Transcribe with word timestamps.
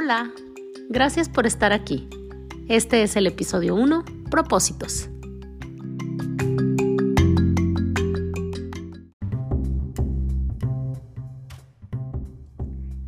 Hola, 0.00 0.30
gracias 0.88 1.28
por 1.28 1.44
estar 1.44 1.72
aquí. 1.72 2.08
Este 2.68 3.02
es 3.02 3.16
el 3.16 3.26
episodio 3.26 3.74
1, 3.74 4.04
Propósitos. 4.30 5.10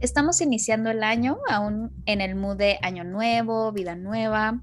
Estamos 0.01 0.41
iniciando 0.41 0.91
el 0.91 1.05
año 1.05 1.39
aún 1.49 1.93
en 2.07 2.21
el 2.21 2.35
mood 2.35 2.57
de 2.57 2.81
año 2.83 3.05
nuevo, 3.05 3.71
vida 3.71 3.95
nueva. 3.95 4.61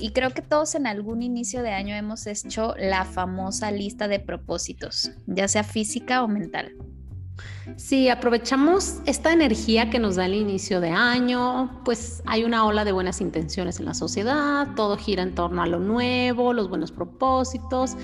Y 0.00 0.10
creo 0.10 0.30
que 0.30 0.42
todos 0.42 0.74
en 0.74 0.88
algún 0.88 1.22
inicio 1.22 1.62
de 1.62 1.70
año 1.70 1.94
hemos 1.94 2.26
hecho 2.26 2.74
la 2.80 3.04
famosa 3.04 3.70
lista 3.70 4.08
de 4.08 4.18
propósitos, 4.18 5.12
ya 5.28 5.46
sea 5.46 5.62
física 5.62 6.24
o 6.24 6.26
mental. 6.26 6.72
Si 7.76 8.08
aprovechamos 8.08 9.00
esta 9.06 9.32
energía 9.32 9.90
que 9.90 9.98
nos 9.98 10.16
da 10.16 10.26
el 10.26 10.34
inicio 10.34 10.80
de 10.80 10.90
año, 10.90 11.80
pues 11.84 12.22
hay 12.26 12.44
una 12.44 12.64
ola 12.64 12.84
de 12.84 12.92
buenas 12.92 13.20
intenciones 13.20 13.78
en 13.78 13.86
la 13.86 13.94
sociedad, 13.94 14.68
todo 14.76 14.96
gira 14.96 15.22
en 15.22 15.34
torno 15.34 15.62
a 15.62 15.66
lo 15.66 15.78
nuevo, 15.78 16.52
los 16.52 16.68
buenos 16.68 16.92
propósitos, 16.92 17.96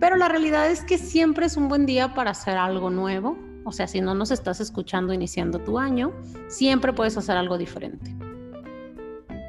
pero 0.00 0.16
la 0.16 0.28
realidad 0.28 0.70
es 0.70 0.82
que 0.84 0.98
siempre 0.98 1.46
es 1.46 1.56
un 1.56 1.68
buen 1.68 1.86
día 1.86 2.14
para 2.14 2.32
hacer 2.32 2.56
algo 2.56 2.90
nuevo. 2.90 3.36
O 3.64 3.72
sea, 3.72 3.86
si 3.86 4.00
no 4.00 4.14
nos 4.14 4.30
estás 4.30 4.60
escuchando 4.60 5.14
iniciando 5.14 5.58
tu 5.58 5.78
año, 5.78 6.12
siempre 6.48 6.92
puedes 6.92 7.16
hacer 7.16 7.36
algo 7.36 7.56
diferente. 7.56 8.14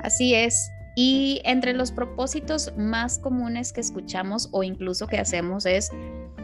Así 0.01 0.33
es. 0.33 0.69
Y 0.95 1.41
entre 1.43 1.73
los 1.73 1.91
propósitos 1.91 2.71
más 2.77 3.19
comunes 3.19 3.73
que 3.73 3.81
escuchamos 3.81 4.47
o 4.53 4.63
incluso 4.63 5.07
que 5.07 5.17
hacemos 5.17 5.65
es 5.65 5.91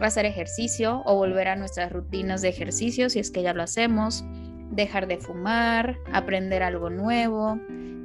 hacer 0.08 0.24
ejercicio 0.26 1.02
o 1.04 1.16
volver 1.16 1.48
a 1.48 1.56
nuestras 1.56 1.92
rutinas 1.92 2.42
de 2.42 2.48
ejercicio 2.48 3.10
si 3.10 3.18
es 3.18 3.30
que 3.30 3.42
ya 3.42 3.54
lo 3.54 3.62
hacemos, 3.62 4.24
dejar 4.70 5.06
de 5.06 5.18
fumar, 5.18 5.98
aprender 6.12 6.62
algo 6.62 6.90
nuevo, 6.90 7.58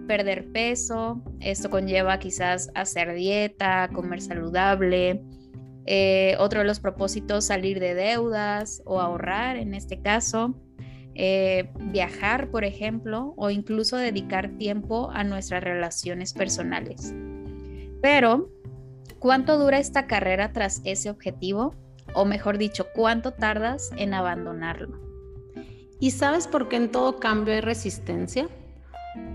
perder 0.08 0.52
peso. 0.52 1.22
Esto 1.40 1.70
conlleva 1.70 2.20
quizás 2.20 2.72
hacer 2.74 3.14
dieta, 3.14 3.90
comer 3.94 4.22
saludable. 4.22 5.22
Eh, 5.86 6.36
otro 6.40 6.60
de 6.60 6.66
los 6.66 6.80
propósitos, 6.80 7.46
salir 7.46 7.80
de 7.80 7.94
deudas 7.94 8.82
o 8.86 9.00
ahorrar 9.00 9.58
en 9.58 9.74
este 9.74 10.02
caso. 10.02 10.56
Eh, 11.16 11.72
viajar, 11.92 12.52
por 12.52 12.64
ejemplo, 12.64 13.34
o 13.38 13.50
incluso 13.50 13.98
dedicar 13.98 14.50
tiempo 14.58 15.10
a 15.12 15.24
nuestras 15.24 15.64
relaciones 15.64 16.34
personales. 16.34 17.14
Pero, 18.02 18.52
¿cuánto 19.18 19.58
dura 19.58 19.80
esta 19.80 20.06
carrera 20.06 20.52
tras 20.54 20.82
ese 20.84 21.10
objetivo? 21.10 21.74
O 22.20 22.26
mejor 22.26 22.58
dicho, 22.58 22.88
¿cuánto 22.96 23.30
tardas 23.30 23.92
en 23.96 24.16
abandonarlo? 24.16 25.00
¿Y 26.00 26.10
sabes 26.10 26.48
por 26.48 26.68
qué 26.68 26.78
en 26.78 26.92
todo 26.92 27.20
cambio 27.20 27.54
hay 27.54 27.62
resistencia? 27.62 28.50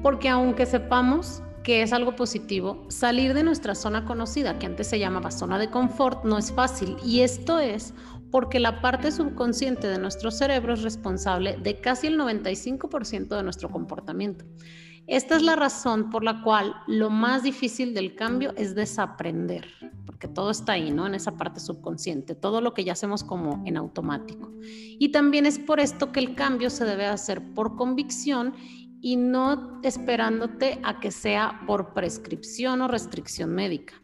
Porque 0.03 0.29
aunque 0.29 0.67
sepamos 0.67 1.45
que 1.63 1.83
es 1.83 1.93
algo 1.93 2.17
positivo, 2.17 2.85
salir 2.89 3.35
de 3.35 3.45
nuestra 3.45 3.77
zona 3.77 4.05
conocida, 4.05 4.59
que 4.59 4.67
antes 4.67 4.89
se 4.89 4.99
llamaba 4.99 5.31
zona 5.31 5.61
de 5.61 5.71
confort, 5.71 6.25
no 6.25 6.39
es 6.39 6.51
fácil. 6.51 6.97
Y 7.05 7.21
esto 7.21 7.61
es 7.61 7.95
porque 8.33 8.59
la 8.59 8.81
parte 8.81 9.13
subconsciente 9.13 9.87
de 9.87 9.99
nuestro 9.99 10.33
cerebro 10.33 10.75
es 10.75 10.83
responsable 10.83 11.59
de 11.63 11.81
casi 11.81 12.09
el 12.09 12.19
95% 12.19 13.37
de 13.37 13.43
nuestro 13.45 13.69
comportamiento. 13.71 14.45
Esta 15.09 15.37
es 15.37 15.43
la 15.43 15.57
razón 15.57 16.11
por 16.11 16.23
la 16.23 16.43
cual 16.43 16.75
lo 16.87 17.11
más 17.11 17.43
difícil 17.43 17.93
del 17.93 18.15
cambio 18.15 18.53
es 18.57 18.75
desaprender, 18.75 19.67
porque 20.07 20.29
todo 20.29 20.51
está 20.51 20.73
ahí, 20.73 20.93
¿no? 20.93 21.07
En 21.07 21.15
esa 21.15 21.33
parte 21.33 21.59
subconsciente, 21.59 22.37
todo 22.37 22.61
lo 22.61 22.73
que 22.73 22.85
ya 22.85 22.93
hacemos 22.93 23.25
como 23.25 23.63
en 23.67 23.77
automático. 23.77 24.53
Y 24.63 25.11
también 25.11 25.45
es 25.45 25.59
por 25.59 25.81
esto 25.81 26.13
que 26.13 26.21
el 26.21 26.37
cambio 26.37 26.71
se 26.71 26.85
debe 26.85 27.07
hacer 27.07 27.43
por 27.53 27.77
convicción 27.77 28.55
y 29.01 29.17
no 29.17 29.81
esperándote 29.83 30.79
a 30.85 31.01
que 31.01 31.11
sea 31.11 31.61
por 31.67 31.93
prescripción 31.95 32.81
o 32.81 32.89
restricción 32.89 33.53
médica. 33.53 33.95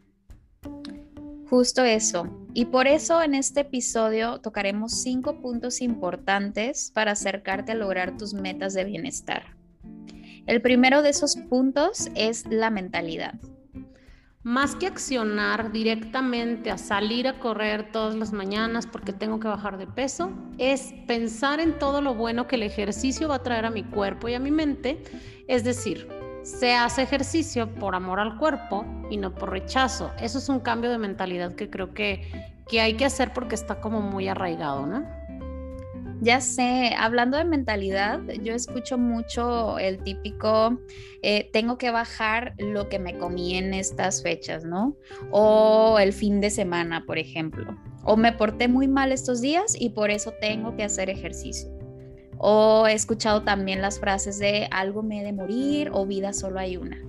Justo 1.49 1.83
eso. 1.83 2.27
Y 2.53 2.65
por 2.65 2.85
eso 2.85 3.23
en 3.23 3.33
este 3.33 3.61
episodio 3.61 4.39
tocaremos 4.41 5.01
cinco 5.01 5.41
puntos 5.41 5.81
importantes 5.81 6.91
para 6.93 7.13
acercarte 7.13 7.71
a 7.71 7.75
lograr 7.75 8.17
tus 8.17 8.33
metas 8.33 8.73
de 8.73 8.83
bienestar. 8.83 9.58
El 10.47 10.61
primero 10.61 11.01
de 11.01 11.09
esos 11.09 11.35
puntos 11.35 12.09
es 12.15 12.45
la 12.47 12.69
mentalidad. 12.69 13.35
Más 14.41 14.73
que 14.75 14.87
accionar 14.87 15.71
directamente 15.71 16.71
a 16.71 16.77
salir 16.77 17.27
a 17.27 17.39
correr 17.39 17.91
todas 17.91 18.15
las 18.15 18.31
mañanas 18.31 18.87
porque 18.87 19.11
tengo 19.11 19.39
que 19.39 19.49
bajar 19.49 19.77
de 19.77 19.85
peso, 19.85 20.31
es 20.57 20.93
pensar 21.07 21.59
en 21.59 21.77
todo 21.77 22.01
lo 22.01 22.15
bueno 22.15 22.47
que 22.47 22.55
el 22.55 22.63
ejercicio 22.63 23.27
va 23.27 23.35
a 23.35 23.43
traer 23.43 23.65
a 23.65 23.69
mi 23.69 23.83
cuerpo 23.83 24.29
y 24.29 24.35
a 24.35 24.39
mi 24.39 24.49
mente. 24.49 25.03
Es 25.47 25.65
decir, 25.65 26.07
se 26.43 26.73
hace 26.73 27.01
ejercicio 27.01 27.73
por 27.75 27.95
amor 27.95 28.19
al 28.19 28.37
cuerpo 28.37 28.85
y 29.09 29.17
no 29.17 29.35
por 29.35 29.51
rechazo. 29.51 30.11
Eso 30.21 30.37
es 30.37 30.47
un 30.47 30.61
cambio 30.61 30.89
de 30.89 30.97
mentalidad 30.97 31.53
que 31.53 31.69
creo 31.69 31.93
que, 31.93 32.53
que 32.67 32.79
hay 32.79 32.95
que 32.95 33.05
hacer 33.05 33.33
porque 33.33 33.55
está 33.55 33.81
como 33.81 34.01
muy 34.01 34.29
arraigado, 34.29 34.87
¿no? 34.87 35.05
Ya 36.21 36.41
sé, 36.41 36.93
hablando 36.97 37.37
de 37.37 37.45
mentalidad, 37.45 38.19
yo 38.43 38.53
escucho 38.53 38.97
mucho 38.97 39.79
el 39.79 40.03
típico, 40.03 40.77
eh, 41.21 41.49
tengo 41.53 41.77
que 41.77 41.91
bajar 41.91 42.55
lo 42.57 42.89
que 42.89 42.99
me 42.99 43.17
comí 43.17 43.55
en 43.55 43.73
estas 43.73 44.21
fechas, 44.21 44.65
¿no? 44.65 44.97
O 45.31 45.97
el 45.97 46.11
fin 46.11 46.41
de 46.41 46.49
semana, 46.49 47.05
por 47.05 47.17
ejemplo. 47.17 47.77
O 48.03 48.17
me 48.17 48.33
porté 48.33 48.67
muy 48.67 48.89
mal 48.89 49.13
estos 49.13 49.39
días 49.39 49.77
y 49.79 49.91
por 49.91 50.11
eso 50.11 50.33
tengo 50.41 50.75
que 50.75 50.83
hacer 50.83 51.09
ejercicio. 51.09 51.69
O 52.37 52.85
he 52.87 52.93
escuchado 52.93 53.43
también 53.43 53.81
las 53.81 53.99
frases 53.99 54.39
de 54.39 54.67
algo 54.71 55.03
me 55.03 55.21
he 55.21 55.23
de 55.23 55.31
morir 55.33 55.89
o 55.93 56.05
vida 56.05 56.33
solo 56.33 56.59
hay 56.59 56.75
una. 56.75 57.01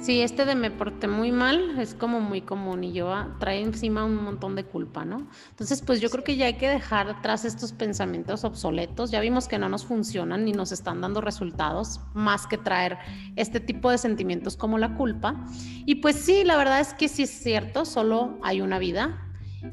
Sí, 0.00 0.20
este 0.20 0.44
de 0.44 0.54
me 0.54 0.70
porté 0.70 1.08
muy 1.08 1.32
mal 1.32 1.78
es 1.80 1.92
como 1.92 2.20
muy 2.20 2.40
común 2.40 2.84
y 2.84 2.92
yo 2.92 3.12
ah, 3.12 3.36
trae 3.40 3.60
encima 3.60 4.04
un 4.04 4.22
montón 4.22 4.54
de 4.54 4.64
culpa, 4.64 5.04
¿no? 5.04 5.26
Entonces, 5.50 5.82
pues 5.82 6.00
yo 6.00 6.08
creo 6.08 6.22
que 6.22 6.36
ya 6.36 6.46
hay 6.46 6.54
que 6.54 6.68
dejar 6.68 7.10
atrás 7.10 7.44
estos 7.44 7.72
pensamientos 7.72 8.44
obsoletos. 8.44 9.10
Ya 9.10 9.20
vimos 9.20 9.48
que 9.48 9.58
no 9.58 9.68
nos 9.68 9.84
funcionan 9.84 10.44
ni 10.44 10.52
nos 10.52 10.70
están 10.70 11.00
dando 11.00 11.20
resultados 11.20 12.00
más 12.14 12.46
que 12.46 12.58
traer 12.58 12.96
este 13.34 13.58
tipo 13.58 13.90
de 13.90 13.98
sentimientos 13.98 14.56
como 14.56 14.78
la 14.78 14.94
culpa. 14.94 15.44
Y 15.84 15.96
pues 15.96 16.14
sí, 16.14 16.44
la 16.44 16.56
verdad 16.56 16.78
es 16.78 16.94
que 16.94 17.08
sí 17.08 17.24
es 17.24 17.30
cierto, 17.30 17.84
solo 17.84 18.38
hay 18.42 18.60
una 18.60 18.78
vida, 18.78 19.28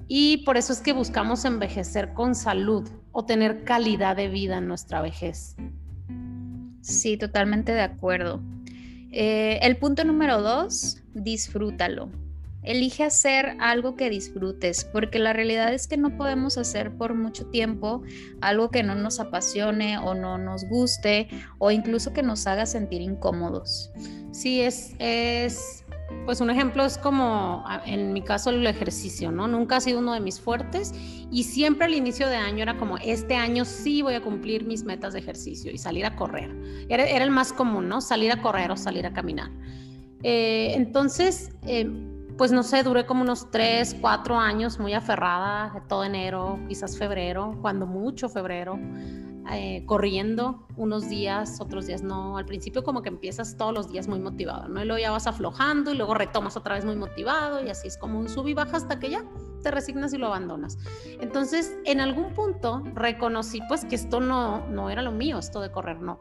y 0.07 0.37
por 0.37 0.57
eso 0.57 0.73
es 0.73 0.81
que 0.81 0.93
buscamos 0.93 1.45
envejecer 1.45 2.13
con 2.13 2.35
salud 2.35 2.89
o 3.11 3.25
tener 3.25 3.63
calidad 3.63 4.15
de 4.15 4.29
vida 4.29 4.57
en 4.57 4.67
nuestra 4.67 5.01
vejez. 5.01 5.55
Sí, 6.81 7.17
totalmente 7.17 7.71
de 7.71 7.81
acuerdo. 7.81 8.41
Eh, 9.17 9.59
el 9.61 9.77
punto 9.77 10.03
número 10.03 10.41
dos, 10.41 10.97
disfrútalo. 11.13 12.09
Elige 12.63 13.05
hacer 13.05 13.55
algo 13.61 13.95
que 13.95 14.09
disfrutes, 14.09 14.83
porque 14.83 15.19
la 15.19 15.31
realidad 15.31 15.73
es 15.73 15.87
que 15.87 15.95
no 15.95 16.17
podemos 16.17 16.57
hacer 16.57 16.91
por 16.97 17.13
mucho 17.13 17.45
tiempo 17.45 18.01
algo 18.41 18.71
que 18.71 18.83
no 18.83 18.93
nos 18.93 19.21
apasione 19.21 19.97
o 19.99 20.15
no 20.15 20.37
nos 20.37 20.65
guste 20.65 21.29
o 21.59 21.71
incluso 21.71 22.11
que 22.11 22.23
nos 22.23 22.45
haga 22.45 22.65
sentir 22.65 23.01
incómodos. 23.01 23.89
Sí, 24.31 24.59
es, 24.59 24.95
es 24.99 25.84
pues 26.25 26.41
un 26.41 26.49
ejemplo 26.49 26.83
es 26.83 26.97
como 26.97 27.63
en 27.85 28.13
mi 28.13 28.21
caso 28.21 28.49
el 28.49 28.65
ejercicio, 28.65 29.31
¿no? 29.31 29.47
Nunca 29.47 29.77
ha 29.77 29.81
sido 29.81 29.99
uno 29.99 30.13
de 30.13 30.19
mis 30.19 30.39
fuertes 30.39 30.93
y 31.31 31.43
siempre 31.43 31.85
al 31.85 31.93
inicio 31.93 32.27
de 32.27 32.35
año 32.35 32.63
era 32.63 32.77
como, 32.77 32.97
este 32.97 33.35
año 33.35 33.65
sí 33.65 34.01
voy 34.01 34.15
a 34.15 34.21
cumplir 34.21 34.65
mis 34.65 34.83
metas 34.83 35.13
de 35.13 35.19
ejercicio 35.19 35.71
y 35.71 35.77
salir 35.77 36.05
a 36.05 36.15
correr. 36.15 36.55
Era, 36.89 37.05
el 37.05 37.31
más 37.31 37.53
común, 37.53 37.87
¿no? 37.87 38.01
Salir 38.01 38.31
a 38.31 38.41
correr 38.41 38.71
o 38.71 38.77
salir 38.77 39.05
a 39.05 39.13
caminar. 39.13 39.51
Eh, 40.23 40.73
entonces, 40.75 41.51
eh, 41.63 41.89
pues 42.37 42.51
no 42.51 42.63
sé, 42.63 42.83
duré 42.83 43.05
como 43.05 43.21
unos 43.21 43.49
tres, 43.51 43.95
cuatro 43.99 44.37
años 44.37 44.79
muy 44.79 44.93
aferrada, 44.93 45.83
todo 45.87 46.03
enero, 46.03 46.59
quizás 46.67 46.97
febrero, 46.97 47.57
cuando 47.61 47.85
mucho 47.85 48.29
febrero. 48.29 48.79
Eh, 49.51 49.83
corriendo 49.85 50.65
unos 50.75 51.07
días, 51.07 51.61
otros 51.61 51.85
días 51.85 52.01
no. 52.01 52.37
Al 52.37 52.45
principio 52.45 52.83
como 52.83 53.03
que 53.03 53.09
empiezas 53.09 53.57
todos 53.57 53.73
los 53.73 53.91
días 53.91 54.07
muy 54.07 54.19
motivado, 54.19 54.67
¿no? 54.67 54.81
Y 54.81 54.85
luego 54.85 54.99
ya 54.99 55.11
vas 55.11 55.27
aflojando 55.27 55.93
y 55.93 55.97
luego 55.97 56.15
retomas 56.15 56.57
otra 56.57 56.75
vez 56.75 56.85
muy 56.85 56.95
motivado 56.95 57.63
y 57.63 57.69
así 57.69 57.87
es 57.87 57.97
como 57.97 58.19
un 58.19 58.27
sub 58.27 58.47
y 58.47 58.55
baja 58.55 58.77
hasta 58.77 58.99
que 58.99 59.11
ya 59.11 59.23
te 59.61 59.69
resignas 59.69 60.13
y 60.13 60.17
lo 60.17 60.27
abandonas. 60.27 60.79
Entonces, 61.19 61.77
en 61.85 62.01
algún 62.01 62.33
punto 62.33 62.81
reconocí 62.95 63.61
pues 63.67 63.85
que 63.85 63.95
esto 63.95 64.19
no, 64.19 64.67
no 64.67 64.89
era 64.89 65.03
lo 65.03 65.11
mío, 65.11 65.37
esto 65.37 65.61
de 65.61 65.71
correr 65.71 66.01
no. 66.01 66.19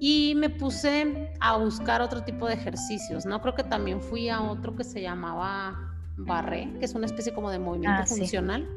Y 0.00 0.34
me 0.36 0.48
puse 0.48 1.30
a 1.40 1.58
buscar 1.58 2.00
otro 2.00 2.24
tipo 2.24 2.46
de 2.46 2.54
ejercicios, 2.54 3.26
¿no? 3.26 3.40
Creo 3.42 3.54
que 3.54 3.64
también 3.64 4.00
fui 4.00 4.30
a 4.30 4.40
otro 4.40 4.74
que 4.76 4.84
se 4.84 5.02
llamaba 5.02 5.91
barré, 6.16 6.72
que 6.78 6.84
es 6.84 6.94
una 6.94 7.06
especie 7.06 7.32
como 7.34 7.50
de 7.50 7.58
movimiento 7.58 8.02
ah, 8.02 8.06
funcional. 8.06 8.68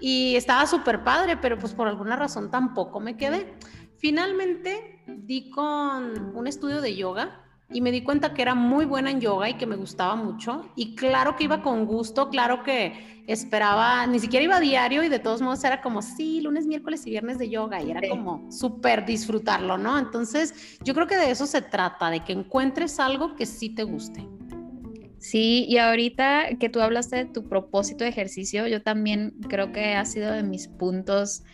Y 0.00 0.36
estaba 0.36 0.66
súper 0.66 1.04
padre, 1.04 1.36
pero 1.36 1.58
pues 1.58 1.72
por 1.74 1.88
alguna 1.88 2.16
razón 2.16 2.50
tampoco 2.50 3.00
me 3.00 3.16
quedé. 3.16 3.54
Finalmente 3.98 5.02
di 5.06 5.50
con 5.50 6.34
un 6.34 6.46
estudio 6.46 6.80
de 6.80 6.96
yoga 6.96 7.38
y 7.70 7.80
me 7.80 7.90
di 7.90 8.02
cuenta 8.02 8.34
que 8.34 8.42
era 8.42 8.54
muy 8.54 8.84
buena 8.84 9.10
en 9.10 9.20
yoga 9.20 9.48
y 9.48 9.54
que 9.54 9.66
me 9.66 9.76
gustaba 9.76 10.14
mucho. 10.14 10.70
Y 10.76 10.94
claro 10.94 11.36
que 11.36 11.44
iba 11.44 11.62
con 11.62 11.86
gusto, 11.86 12.28
claro 12.28 12.62
que 12.62 13.22
esperaba, 13.26 14.06
ni 14.06 14.18
siquiera 14.18 14.44
iba 14.44 14.56
a 14.56 14.60
diario 14.60 15.02
y 15.02 15.08
de 15.08 15.18
todos 15.18 15.40
modos 15.40 15.62
era 15.64 15.80
como, 15.80 16.02
sí, 16.02 16.40
lunes, 16.40 16.66
miércoles 16.66 17.06
y 17.06 17.10
viernes 17.10 17.38
de 17.38 17.48
yoga 17.48 17.80
y 17.82 17.90
era 17.90 18.00
como 18.08 18.50
súper 18.50 19.06
disfrutarlo, 19.06 19.78
¿no? 19.78 19.98
Entonces 19.98 20.78
yo 20.82 20.94
creo 20.94 21.06
que 21.06 21.16
de 21.16 21.30
eso 21.30 21.46
se 21.46 21.62
trata, 21.62 22.10
de 22.10 22.24
que 22.24 22.32
encuentres 22.32 22.98
algo 22.98 23.36
que 23.36 23.46
sí 23.46 23.70
te 23.70 23.84
guste. 23.84 24.26
Sí, 25.22 25.64
y 25.68 25.78
ahorita 25.78 26.56
que 26.58 26.68
tú 26.68 26.80
hablaste 26.80 27.16
de 27.16 27.24
tu 27.26 27.48
propósito 27.48 28.02
de 28.02 28.10
ejercicio, 28.10 28.66
yo 28.66 28.82
también 28.82 29.34
creo 29.48 29.70
que 29.70 29.94
ha 29.94 30.04
sido 30.04 30.32
de 30.32 30.42
mis 30.42 30.66
puntos 30.66 31.44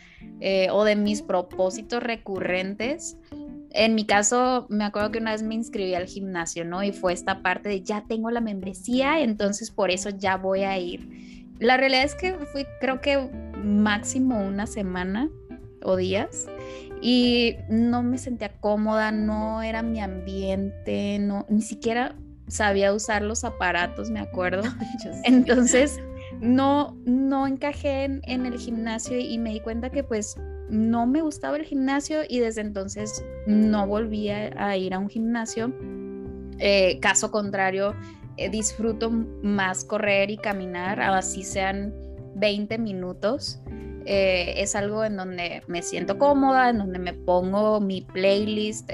eh, 0.40 0.68
o 0.70 0.84
de 0.84 0.96
mis 0.96 1.20
propósitos 1.20 2.02
recurrentes 2.02 3.18
en 3.70 3.94
mi 3.94 4.06
caso, 4.06 4.66
me 4.70 4.84
acuerdo 4.84 5.10
que 5.10 5.18
una 5.18 5.32
vez 5.32 5.42
me 5.42 5.54
inscribí 5.54 5.94
al 5.94 6.06
gimnasio, 6.06 6.64
¿no? 6.64 6.82
Y 6.82 6.92
fue 6.92 7.12
esta 7.12 7.42
parte 7.42 7.68
de 7.68 7.82
ya 7.82 8.04
tengo 8.08 8.30
la 8.30 8.40
membresía, 8.40 9.20
entonces 9.20 9.70
por 9.70 9.90
eso 9.90 10.10
ya 10.10 10.36
voy 10.36 10.62
a 10.62 10.78
ir. 10.78 11.54
La 11.58 11.76
realidad 11.76 12.04
es 12.04 12.14
que 12.14 12.34
fui, 12.52 12.66
creo 12.80 13.00
que 13.00 13.28
máximo 13.62 14.40
una 14.40 14.66
semana 14.66 15.28
o 15.82 15.96
días 15.96 16.46
y 17.02 17.56
no 17.68 18.02
me 18.02 18.18
sentía 18.18 18.52
cómoda, 18.60 19.12
no 19.12 19.62
era 19.62 19.82
mi 19.82 20.00
ambiente, 20.00 21.18
no, 21.20 21.46
ni 21.48 21.62
siquiera 21.62 22.16
sabía 22.48 22.92
usar 22.92 23.22
los 23.22 23.44
aparatos, 23.44 24.10
me 24.10 24.20
acuerdo. 24.20 24.62
Entonces, 25.24 25.98
no, 26.40 26.96
no 27.04 27.46
encajé 27.46 28.04
en, 28.04 28.20
en 28.24 28.46
el 28.46 28.58
gimnasio 28.58 29.18
y 29.18 29.38
me 29.38 29.50
di 29.50 29.60
cuenta 29.60 29.90
que 29.90 30.04
pues 30.04 30.36
no 30.68 31.06
me 31.06 31.22
gustaba 31.22 31.56
el 31.56 31.64
gimnasio 31.64 32.20
y 32.28 32.40
desde 32.40 32.60
entonces 32.60 33.24
no 33.46 33.86
volví 33.86 34.28
a, 34.30 34.76
ir 34.76 34.94
a 34.94 34.98
un 34.98 35.08
gimnasio. 35.08 35.72
Eh, 36.58 36.98
caso 37.00 37.30
contrario, 37.30 37.94
eh, 38.36 38.50
disfruto 38.50 39.10
más 39.10 39.84
correr 39.84 40.30
y 40.30 40.36
caminar, 40.36 41.00
así 41.00 41.42
sean 41.42 41.94
20 42.34 42.78
minutos. 42.78 43.60
Eh, 44.10 44.62
es 44.62 44.75
algo 44.75 45.05
en 45.05 45.19
donde 45.19 45.62
me 45.69 45.82
siento 45.82 46.16
cómoda, 46.16 46.70
en 46.70 46.78
donde 46.78 46.99
me 46.99 47.12
pongo 47.12 47.78
mi 47.78 48.00
playlist 48.00 48.90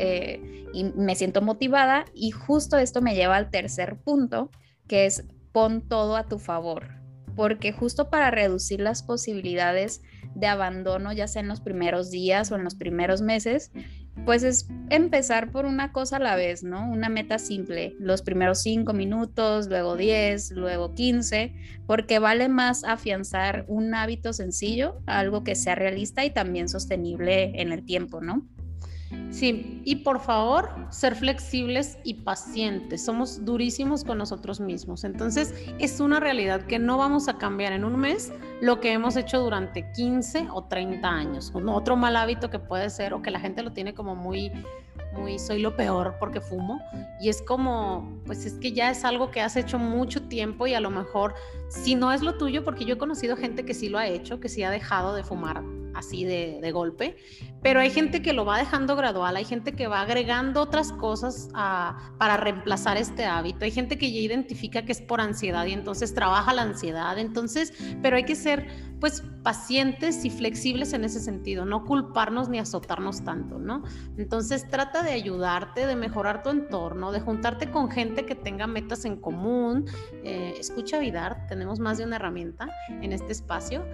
y 0.73 0.85
me 0.97 1.15
siento 1.15 1.41
motivada. 1.41 2.05
Y 2.13 2.33
justo 2.33 2.79
esto 2.79 3.01
me 3.01 3.15
lleva 3.15 3.37
al 3.37 3.49
tercer 3.49 3.97
punto, 4.03 4.51
que 4.89 5.07
es 5.07 5.25
pon 5.53 5.87
todo 5.87 6.17
a 6.17 6.27
tu 6.27 6.41
favor. 6.41 6.89
Porque 7.37 7.71
justo 7.71 8.11
para 8.11 8.33
reducir 8.33 8.81
las 8.81 9.05
posibilidades 9.05 10.03
de 10.35 10.49
abandono, 10.49 11.13
ya 11.13 11.29
sea 11.29 11.43
en 11.43 11.49
los 11.49 11.61
primeros 11.61 12.11
días 12.11 12.51
o 12.51 12.57
en 12.57 12.65
los 12.65 12.75
primeros 12.75 13.23
meses, 13.23 13.71
pues 14.25 14.43
es 14.43 14.69
empezar 14.91 15.51
por 15.51 15.67
una 15.67 15.93
cosa 15.93 16.17
a 16.17 16.21
la 16.21 16.37
vez, 16.37 16.63
¿no? 16.63 16.89
Una 16.91 17.09
meta 17.09 17.39
simple, 17.39 17.95
los 17.99 18.23
primeros 18.23 18.63
cinco 18.63 18.93
minutos, 18.93 19.69
luego 19.69 19.97
diez, 19.97 20.51
luego 20.53 20.95
quince, 20.95 21.55
porque 21.87 22.19
vale 22.19 22.49
más 22.49 22.85
afianzar 22.85 23.65
un 23.69 23.95
hábito 23.95 24.33
sencillo, 24.33 25.01
algo 25.07 25.45
que 25.45 25.55
sea 25.55 25.75
realista 25.75 26.25
y 26.25 26.31
también 26.31 26.69
sostenible 26.69 27.61
en 27.61 27.73
el 27.73 27.85
tiempo, 27.85 28.21
¿no? 28.21 28.47
Sí, 29.31 29.83
y 29.85 29.97
por 29.97 30.21
favor, 30.21 30.71
ser 30.91 31.17
flexibles 31.17 31.99
y 32.05 32.15
pacientes. 32.15 33.05
Somos 33.05 33.45
durísimos 33.45 34.05
con 34.05 34.19
nosotros 34.19 34.61
mismos. 34.61 35.03
Entonces, 35.03 35.53
es 35.81 35.99
una 35.99 36.21
realidad 36.21 36.63
que 36.67 36.79
no 36.79 36.99
vamos 36.99 37.27
a 37.27 37.37
cambiar 37.37 37.73
en 37.73 37.85
un 37.85 37.99
mes 37.99 38.33
lo 38.61 38.79
que 38.79 38.93
hemos 38.93 39.17
hecho 39.17 39.41
durante 39.41 39.91
15 39.93 40.49
o 40.53 40.65
30 40.65 41.09
años. 41.09 41.53
Otro 41.55 41.97
mal 41.97 42.15
hábito 42.17 42.49
que 42.49 42.61
puede 42.61 42.91
ser 42.91 43.13
o 43.13 43.23
que 43.23 43.33
la 43.33 43.41
gente 43.41 43.63
lo 43.63 43.73
tiene 43.73 43.93
como 43.93 44.15
muy 44.15 44.53
muy 45.15 45.39
soy 45.39 45.61
lo 45.61 45.77
peor 45.77 46.17
porque 46.19 46.41
fumo 46.41 46.81
y 47.21 47.29
es 47.29 47.41
como 47.41 48.21
pues 48.27 48.47
es 48.47 48.55
que 48.55 48.73
ya 48.73 48.91
es 48.91 49.05
algo 49.05 49.31
que 49.31 49.41
has 49.41 49.57
hecho 49.57 49.79
mucho 49.79 50.23
tiempo 50.23 50.67
y 50.67 50.75
a 50.75 50.81
lo 50.81 50.91
mejor 50.91 51.35
si 51.69 51.95
no 51.95 52.13
es 52.13 52.21
lo 52.21 52.37
tuyo 52.37 52.65
porque 52.65 52.85
yo 52.85 52.95
he 52.95 52.99
conocido 52.99 53.37
gente 53.37 53.65
que 53.65 53.75
sí 53.75 53.89
lo 53.89 53.99
ha 53.99 54.09
hecho, 54.09 54.41
que 54.41 54.49
sí 54.49 54.65
ha 54.65 54.71
dejado 54.71 55.15
de 55.15 55.23
fumar 55.23 55.63
así 55.95 56.25
de, 56.25 56.73
golpe, 56.73 57.17
pero 57.63 57.81
hay 57.81 57.91
gente 57.91 58.21
que 58.21 58.33
lo 58.33 58.45
va 58.45 58.59
dejando 58.59 58.97
gradual, 58.97 59.37
hay 59.37 59.45
gente 59.45 59.73
que 59.73 59.87
va 59.87 60.01
agregando 60.01 60.61
otras 60.61 60.91
cosas 60.93 61.49
para 61.53 62.37
reemplazar 62.37 62.97
este 62.97 63.25
hábito, 63.25 63.65
hay 63.65 63.71
gente 63.71 63.97
que 63.97 64.11
ya 64.11 64.19
identifica 64.19 64.85
que 64.85 64.93
es 64.93 65.01
por 65.01 65.21
ansiedad 65.21 65.65
y 65.67 65.73
entonces 65.73 66.15
trabaja 66.15 66.53
la 66.53 66.63
ansiedad, 66.63 67.19
entonces, 67.19 67.73
pero 68.03 68.17
hay 68.17 68.25
que 68.25 68.35
ser 68.35 68.67
pues 69.01 69.23
pacientes 69.43 70.25
y 70.25 70.31
flexibles 70.31 70.95
en 70.95 71.05
ese 71.05 71.21
sentido, 71.21 71.65
no 71.65 71.85
culparnos 71.85 72.49
ni 72.49 72.59
azotarnos 72.59 73.23
tanto, 73.23 73.59
¿no? 73.59 73.83
Entonces 74.17 74.69
trata 74.71 75.03
de 75.03 75.13
ayudarte, 75.13 75.87
de 75.87 75.95
mejorar 75.95 76.43
tu 76.43 76.51
entorno, 76.51 77.13
de 77.13 77.21
juntarte 77.21 77.71
con 77.71 77.91
gente 77.91 78.25
que 78.25 78.35
tenga 78.35 78.67
metas 78.67 79.05
en 79.05 79.17
común, 79.17 79.85
eh, 80.25 80.55
escucha 80.59 80.99
Vidar, 80.99 81.47
tenemos 81.49 81.81
más 81.81 81.99
de 81.99 82.05
una 82.05 82.17
herramienta 82.17 82.69
en 82.89 83.13
este 83.13 83.33
espacio 83.33 83.85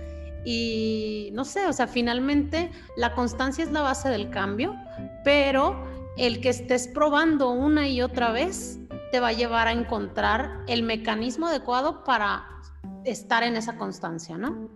y 0.45 1.31
no 1.33 1.45
sé, 1.45 1.67
o 1.67 1.73
sea, 1.73 1.87
finalmente 1.87 2.71
la 2.97 3.15
constancia 3.15 3.65
es 3.65 3.73
la 3.73 3.83
base 3.83 4.09
del 4.09 4.31
cambio, 4.31 4.75
pero 5.25 5.85
el 6.17 6.41
que 6.41 6.49
estés 6.51 6.89
probando 6.89 7.51
una 7.51 7.89
y 7.89 8.03
otra 8.03 8.33
vez 8.33 8.79
te 9.13 9.21
va 9.21 9.29
a 9.29 9.33
llevar 9.33 9.69
a 9.69 9.73
encontrar 9.73 10.61
el 10.69 10.83
mecanismo 10.83 11.47
adecuado 11.47 12.05
para 12.05 12.47
estar 13.05 13.43
en 13.43 13.57
esa 13.57 13.77
constancia, 13.77 14.37
¿no? 14.37 14.69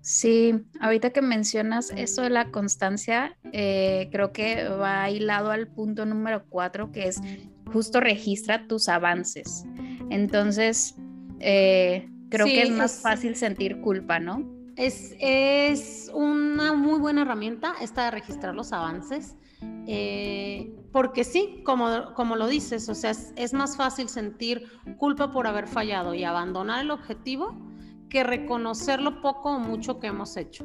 Sí, 0.00 0.54
ahorita 0.80 1.10
que 1.10 1.20
mencionas 1.20 1.90
eso 1.94 2.22
de 2.22 2.30
la 2.30 2.50
constancia, 2.50 3.36
eh, 3.52 4.08
creo 4.10 4.32
que 4.32 4.68
va 4.68 5.10
hilado 5.10 5.50
al 5.50 5.68
punto 5.68 6.06
número 6.06 6.44
cuatro, 6.48 6.92
que 6.92 7.08
es 7.08 7.20
justo 7.66 8.00
registra 8.00 8.66
tus 8.66 8.88
avances. 8.88 9.64
Entonces, 10.08 10.94
eh, 11.40 12.08
creo 12.30 12.46
que 12.46 12.62
es 12.62 12.70
más 12.70 13.00
fácil 13.02 13.36
sentir 13.36 13.80
culpa, 13.80 14.18
¿no? 14.18 14.57
Es, 14.78 16.08
una 16.14 16.72
muy 16.72 17.00
buena 17.00 17.22
herramienta 17.22 17.74
esta 17.80 18.04
de 18.04 18.10
registrar 18.12 18.54
los 18.54 18.72
avances, 18.72 19.36
eh, 19.88 20.72
porque 20.92 21.24
sí, 21.24 21.62
como, 21.64 22.14
como 22.14 22.36
lo 22.36 22.46
dices, 22.46 22.88
o 22.88 22.94
sea, 22.94 23.10
es, 23.10 23.52
más 23.52 23.76
fácil 23.76 24.08
sentir 24.08 24.70
culpa 24.96 25.32
por 25.32 25.48
haber 25.48 25.66
fallado 25.66 26.14
y 26.14 26.22
abandonar 26.22 26.84
el 26.84 26.92
objetivo 26.92 27.58
que 28.08 28.22
reconocer 28.22 29.00
lo 29.00 29.20
poco 29.20 29.50
o 29.50 29.58
mucho 29.58 29.98
que 29.98 30.06
hemos 30.06 30.36
hecho. 30.36 30.64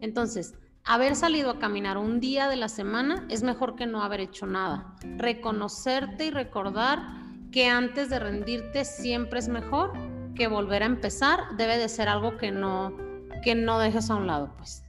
Entonces, 0.00 0.54
haber 0.84 1.16
salido 1.16 1.50
a 1.50 1.58
caminar 1.58 1.98
un 1.98 2.20
día 2.20 2.48
de 2.48 2.56
la 2.56 2.68
semana 2.68 3.26
es 3.28 3.42
mejor 3.42 3.74
que 3.74 3.86
no 3.86 4.04
haber 4.04 4.20
hecho 4.20 4.46
nada. 4.46 4.94
Reconocerte 5.16 6.26
y 6.26 6.30
recordar 6.30 7.02
que 7.50 7.66
antes 7.66 8.08
de 8.08 8.20
rendirte 8.20 8.84
siempre 8.84 9.40
es 9.40 9.48
mejor 9.48 9.92
que 10.36 10.46
volver 10.46 10.84
a 10.84 10.86
empezar 10.86 11.56
debe 11.56 11.76
de 11.76 11.88
ser 11.88 12.08
algo 12.08 12.36
que 12.36 12.52
no 12.52 13.07
que 13.40 13.54
no 13.54 13.78
dejes 13.78 14.10
a 14.10 14.16
un 14.16 14.26
lado, 14.26 14.52
pues. 14.56 14.82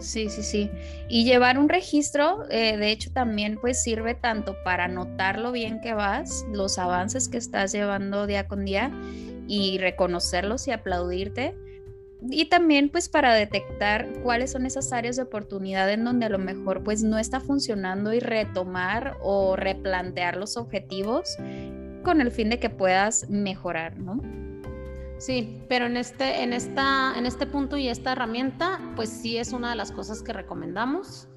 Sí, 0.00 0.28
sí, 0.28 0.42
sí. 0.42 0.70
Y 1.08 1.24
llevar 1.24 1.58
un 1.58 1.68
registro, 1.68 2.44
eh, 2.50 2.76
de 2.76 2.90
hecho, 2.90 3.12
también 3.12 3.58
pues 3.60 3.82
sirve 3.82 4.14
tanto 4.14 4.56
para 4.64 4.88
notar 4.88 5.38
lo 5.38 5.52
bien 5.52 5.80
que 5.80 5.94
vas, 5.94 6.44
los 6.52 6.78
avances 6.78 7.28
que 7.28 7.38
estás 7.38 7.72
llevando 7.72 8.26
día 8.26 8.48
con 8.48 8.64
día 8.64 8.90
y 9.46 9.78
reconocerlos 9.78 10.66
y 10.66 10.72
aplaudirte. 10.72 11.54
Y 12.30 12.46
también 12.46 12.88
pues 12.88 13.08
para 13.08 13.34
detectar 13.34 14.08
cuáles 14.22 14.52
son 14.52 14.66
esas 14.66 14.92
áreas 14.92 15.16
de 15.16 15.22
oportunidad 15.22 15.90
en 15.90 16.04
donde 16.04 16.26
a 16.26 16.28
lo 16.28 16.38
mejor 16.38 16.84
pues 16.84 17.02
no 17.02 17.18
está 17.18 17.40
funcionando 17.40 18.12
y 18.12 18.20
retomar 18.20 19.16
o 19.22 19.56
replantear 19.56 20.36
los 20.36 20.56
objetivos 20.56 21.36
con 22.04 22.20
el 22.20 22.30
fin 22.30 22.50
de 22.50 22.58
que 22.58 22.70
puedas 22.70 23.28
mejorar, 23.28 23.98
¿no? 23.98 24.20
Sí, 25.22 25.62
pero 25.68 25.86
en 25.86 25.96
este, 25.96 26.42
en, 26.42 26.52
esta, 26.52 27.16
en 27.16 27.26
este 27.26 27.46
punto 27.46 27.76
y 27.76 27.86
esta 27.86 28.10
herramienta, 28.10 28.80
pues 28.96 29.08
sí 29.08 29.38
es 29.38 29.52
una 29.52 29.70
de 29.70 29.76
las 29.76 29.92
cosas 29.92 30.20
que 30.20 30.32
recomendamos 30.32 31.28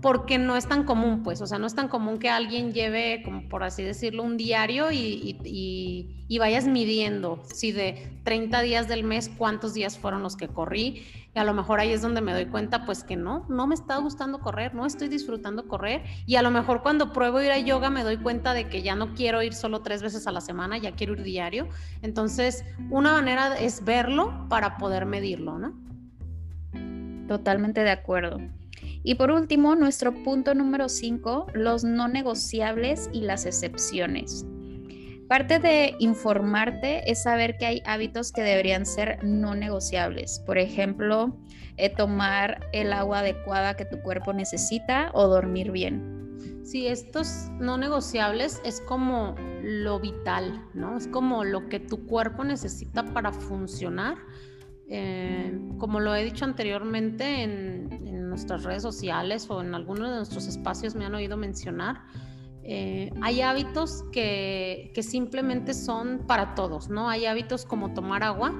porque 0.00 0.38
no 0.38 0.56
es 0.56 0.66
tan 0.66 0.84
común, 0.84 1.22
pues, 1.22 1.40
o 1.40 1.46
sea, 1.46 1.58
no 1.58 1.66
es 1.66 1.74
tan 1.74 1.88
común 1.88 2.18
que 2.18 2.28
alguien 2.28 2.72
lleve, 2.72 3.22
como 3.24 3.48
por 3.48 3.62
así 3.62 3.82
decirlo, 3.82 4.22
un 4.22 4.36
diario 4.36 4.92
y, 4.92 6.14
vayas 6.38 6.66
midiendo, 6.66 7.42
si 7.52 7.72
de 7.72 8.20
30 8.24 8.60
días 8.62 8.88
del 8.88 9.02
mes, 9.02 9.28
cuántos 9.36 9.74
días 9.74 9.98
fueron 9.98 10.22
los 10.22 10.36
que 10.36 10.48
corrí. 10.48 11.04
Y 11.34 11.38
a 11.38 11.44
lo 11.44 11.52
mejor 11.52 11.80
ahí 11.80 11.90
es 11.90 12.02
donde 12.02 12.20
me 12.20 12.32
doy 12.32 12.46
cuenta, 12.46 12.84
pues 12.84 13.02
que 13.02 13.16
no, 13.16 13.44
no 13.48 13.66
me 13.66 13.74
está 13.74 13.96
gustando 13.96 14.38
correr, 14.38 14.74
no 14.74 14.86
estoy 14.86 15.08
disfrutando 15.08 15.66
correr. 15.66 16.04
Y 16.26 16.36
a 16.36 16.42
lo 16.42 16.50
mejor 16.50 16.82
cuando 16.82 17.12
pruebo 17.12 17.40
ir 17.42 17.50
a 17.50 17.58
yoga 17.58 17.90
me 17.90 18.04
doy 18.04 18.18
cuenta 18.18 18.54
de 18.54 18.68
que 18.68 18.82
ya 18.82 18.94
no 18.94 19.14
quiero 19.14 19.42
ir 19.42 19.54
solo 19.54 19.82
tres 19.82 20.02
veces 20.02 20.26
a 20.26 20.32
la 20.32 20.40
semana, 20.40 20.78
ya 20.78 20.92
quiero 20.92 21.14
ir 21.14 21.22
diario. 21.22 21.68
Entonces, 22.02 22.64
una 22.90 23.12
manera 23.12 23.58
es 23.58 23.84
verlo 23.84 24.46
para 24.48 24.78
poder 24.78 25.06
medirlo, 25.06 25.58
¿no? 25.58 25.72
Totalmente 27.26 27.82
de 27.82 27.90
acuerdo. 27.90 28.38
Y 29.08 29.14
por 29.14 29.30
último, 29.30 29.74
nuestro 29.74 30.12
punto 30.12 30.54
número 30.54 30.90
5, 30.90 31.46
los 31.54 31.82
no 31.82 32.08
negociables 32.08 33.08
y 33.10 33.22
las 33.22 33.46
excepciones. 33.46 34.44
Parte 35.28 35.58
de 35.58 35.94
informarte 35.98 37.10
es 37.10 37.22
saber 37.22 37.56
que 37.56 37.64
hay 37.64 37.82
hábitos 37.86 38.32
que 38.32 38.42
deberían 38.42 38.84
ser 38.84 39.24
no 39.24 39.54
negociables. 39.54 40.42
Por 40.44 40.58
ejemplo, 40.58 41.34
eh, 41.78 41.88
tomar 41.88 42.68
el 42.74 42.92
agua 42.92 43.20
adecuada 43.20 43.78
que 43.78 43.86
tu 43.86 43.98
cuerpo 44.02 44.34
necesita 44.34 45.10
o 45.14 45.26
dormir 45.26 45.72
bien. 45.72 46.60
Sí, 46.62 46.86
estos 46.86 47.48
no 47.58 47.78
negociables 47.78 48.60
es 48.62 48.82
como 48.82 49.36
lo 49.62 50.00
vital, 50.00 50.66
¿no? 50.74 50.98
Es 50.98 51.08
como 51.08 51.44
lo 51.44 51.70
que 51.70 51.80
tu 51.80 52.04
cuerpo 52.04 52.44
necesita 52.44 53.06
para 53.14 53.32
funcionar. 53.32 54.18
Eh, 54.90 55.58
como 55.78 56.00
lo 56.00 56.14
he 56.14 56.24
dicho 56.24 56.44
anteriormente 56.46 57.42
en, 57.42 58.27
nuestras 58.38 58.64
redes 58.64 58.82
sociales 58.82 59.46
o 59.50 59.60
en 59.60 59.74
algunos 59.74 60.10
de 60.10 60.16
nuestros 60.16 60.46
espacios 60.46 60.94
me 60.94 61.04
han 61.04 61.14
oído 61.14 61.36
mencionar, 61.36 62.02
eh, 62.62 63.10
hay 63.20 63.40
hábitos 63.40 64.04
que, 64.12 64.92
que 64.94 65.02
simplemente 65.02 65.74
son 65.74 66.24
para 66.26 66.54
todos, 66.54 66.88
¿no? 66.88 67.08
Hay 67.08 67.26
hábitos 67.26 67.64
como 67.64 67.94
tomar 67.94 68.22
agua 68.22 68.54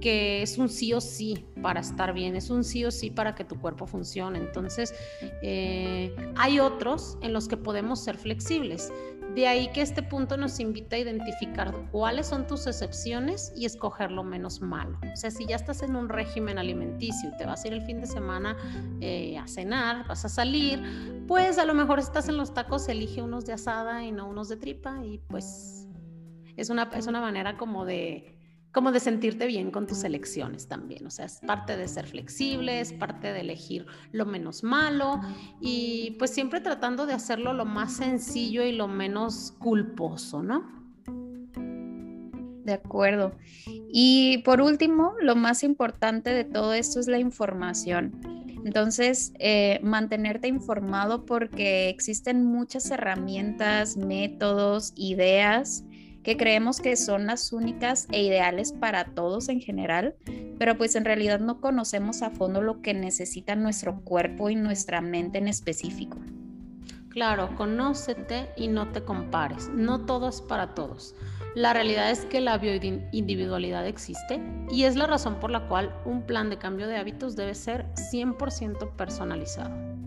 que 0.00 0.42
es 0.42 0.58
un 0.58 0.68
sí 0.68 0.92
o 0.92 1.00
sí 1.00 1.44
para 1.60 1.80
estar 1.80 2.12
bien, 2.12 2.36
es 2.36 2.50
un 2.50 2.64
sí 2.64 2.84
o 2.84 2.90
sí 2.90 3.10
para 3.10 3.34
que 3.34 3.44
tu 3.44 3.60
cuerpo 3.60 3.86
funcione. 3.86 4.38
Entonces, 4.38 4.94
eh, 5.42 6.14
hay 6.36 6.60
otros 6.60 7.18
en 7.22 7.32
los 7.32 7.48
que 7.48 7.56
podemos 7.56 8.00
ser 8.00 8.16
flexibles. 8.16 8.92
De 9.38 9.46
ahí 9.46 9.68
que 9.68 9.82
este 9.82 10.02
punto 10.02 10.36
nos 10.36 10.58
invita 10.58 10.96
a 10.96 10.98
identificar 10.98 11.72
cuáles 11.92 12.26
son 12.26 12.48
tus 12.48 12.66
excepciones 12.66 13.52
y 13.54 13.66
escoger 13.66 14.10
lo 14.10 14.24
menos 14.24 14.60
malo. 14.60 14.98
O 15.12 15.16
sea, 15.16 15.30
si 15.30 15.46
ya 15.46 15.54
estás 15.54 15.82
en 15.82 15.94
un 15.94 16.08
régimen 16.08 16.58
alimenticio 16.58 17.30
y 17.32 17.36
te 17.36 17.46
vas 17.46 17.62
a 17.62 17.68
ir 17.68 17.74
el 17.74 17.82
fin 17.82 18.00
de 18.00 18.08
semana 18.08 18.56
eh, 19.00 19.38
a 19.38 19.46
cenar, 19.46 20.08
vas 20.08 20.24
a 20.24 20.28
salir, 20.28 20.82
pues 21.28 21.56
a 21.58 21.64
lo 21.64 21.74
mejor 21.74 22.00
estás 22.00 22.28
en 22.28 22.36
los 22.36 22.52
tacos, 22.52 22.88
elige 22.88 23.22
unos 23.22 23.46
de 23.46 23.52
asada 23.52 24.02
y 24.02 24.10
no 24.10 24.28
unos 24.28 24.48
de 24.48 24.56
tripa 24.56 25.04
y 25.04 25.18
pues 25.28 25.86
es 26.56 26.68
una, 26.68 26.90
es 26.96 27.06
una 27.06 27.20
manera 27.20 27.56
como 27.56 27.84
de 27.84 28.37
como 28.78 28.92
de 28.92 29.00
sentirte 29.00 29.48
bien 29.48 29.72
con 29.72 29.88
tus 29.88 30.04
elecciones 30.04 30.68
también. 30.68 31.04
O 31.04 31.10
sea, 31.10 31.24
es 31.24 31.40
parte 31.44 31.76
de 31.76 31.88
ser 31.88 32.06
flexible, 32.06 32.78
es 32.78 32.92
parte 32.92 33.32
de 33.32 33.40
elegir 33.40 33.86
lo 34.12 34.24
menos 34.24 34.62
malo 34.62 35.20
y 35.60 36.14
pues 36.20 36.30
siempre 36.30 36.60
tratando 36.60 37.04
de 37.04 37.12
hacerlo 37.12 37.52
lo 37.54 37.64
más 37.64 37.96
sencillo 37.96 38.62
y 38.62 38.70
lo 38.70 38.86
menos 38.86 39.52
culposo, 39.58 40.44
¿no? 40.44 40.62
De 42.64 42.72
acuerdo. 42.72 43.32
Y 43.92 44.42
por 44.44 44.60
último, 44.60 45.14
lo 45.20 45.34
más 45.34 45.64
importante 45.64 46.30
de 46.30 46.44
todo 46.44 46.72
esto 46.72 47.00
es 47.00 47.08
la 47.08 47.18
información. 47.18 48.12
Entonces, 48.64 49.32
eh, 49.40 49.80
mantenerte 49.82 50.46
informado 50.46 51.26
porque 51.26 51.88
existen 51.88 52.44
muchas 52.44 52.88
herramientas, 52.92 53.96
métodos, 53.96 54.92
ideas 54.94 55.82
que 56.22 56.36
creemos 56.36 56.80
que 56.80 56.96
son 56.96 57.26
las 57.26 57.52
únicas 57.52 58.06
e 58.12 58.22
ideales 58.22 58.72
para 58.72 59.04
todos 59.04 59.48
en 59.48 59.60
general, 59.60 60.14
pero 60.58 60.76
pues 60.76 60.96
en 60.96 61.04
realidad 61.04 61.40
no 61.40 61.60
conocemos 61.60 62.22
a 62.22 62.30
fondo 62.30 62.60
lo 62.60 62.82
que 62.82 62.94
necesita 62.94 63.56
nuestro 63.56 64.00
cuerpo 64.00 64.50
y 64.50 64.56
nuestra 64.56 65.00
mente 65.00 65.38
en 65.38 65.48
específico. 65.48 66.18
Claro, 67.08 67.54
conócete 67.56 68.50
y 68.56 68.68
no 68.68 68.88
te 68.92 69.02
compares. 69.02 69.68
No 69.70 70.04
todo 70.04 70.28
es 70.28 70.40
para 70.40 70.74
todos. 70.74 71.14
La 71.54 71.72
realidad 71.72 72.10
es 72.10 72.24
que 72.26 72.40
la 72.40 72.58
bioindividualidad 72.58 73.86
existe 73.86 74.40
y 74.70 74.84
es 74.84 74.94
la 74.94 75.06
razón 75.06 75.40
por 75.40 75.50
la 75.50 75.66
cual 75.66 75.92
un 76.04 76.22
plan 76.22 76.50
de 76.50 76.58
cambio 76.58 76.86
de 76.86 76.96
hábitos 76.96 77.34
debe 77.34 77.54
ser 77.54 77.86
100% 78.12 78.94
personalizado. 78.94 79.97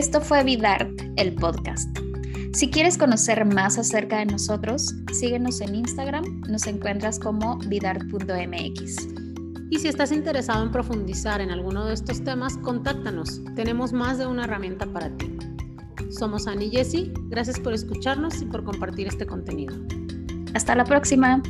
Esto 0.00 0.22
fue 0.22 0.42
Vidart, 0.42 0.98
el 1.16 1.34
podcast. 1.34 1.94
Si 2.54 2.70
quieres 2.70 2.96
conocer 2.96 3.44
más 3.44 3.76
acerca 3.76 4.20
de 4.20 4.24
nosotros, 4.24 4.94
síguenos 5.12 5.60
en 5.60 5.74
Instagram, 5.74 6.40
nos 6.48 6.66
encuentras 6.66 7.18
como 7.18 7.58
vidart.mx. 7.58 9.08
Y 9.68 9.78
si 9.78 9.88
estás 9.88 10.10
interesado 10.10 10.64
en 10.64 10.72
profundizar 10.72 11.42
en 11.42 11.50
alguno 11.50 11.84
de 11.84 11.92
estos 11.92 12.24
temas, 12.24 12.56
contáctanos. 12.56 13.42
Tenemos 13.54 13.92
más 13.92 14.16
de 14.16 14.26
una 14.26 14.44
herramienta 14.44 14.86
para 14.86 15.14
ti. 15.18 15.36
Somos 16.18 16.46
Annie 16.46 16.68
y 16.68 16.70
Jessie. 16.70 17.12
Gracias 17.28 17.60
por 17.60 17.74
escucharnos 17.74 18.40
y 18.40 18.46
por 18.46 18.64
compartir 18.64 19.06
este 19.06 19.26
contenido. 19.26 19.76
Hasta 20.54 20.74
la 20.74 20.84
próxima. 20.84 21.42